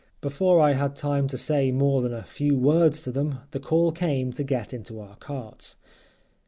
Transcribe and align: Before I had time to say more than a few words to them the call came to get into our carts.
Before 0.19 0.59
I 0.59 0.73
had 0.73 0.95
time 0.95 1.27
to 1.27 1.37
say 1.37 1.71
more 1.71 2.01
than 2.01 2.11
a 2.11 2.23
few 2.23 2.57
words 2.57 3.03
to 3.03 3.11
them 3.11 3.41
the 3.51 3.59
call 3.59 3.91
came 3.91 4.33
to 4.33 4.43
get 4.43 4.73
into 4.73 4.99
our 4.99 5.15
carts. 5.17 5.75